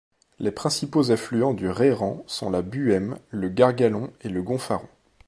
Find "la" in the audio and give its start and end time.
2.49-2.63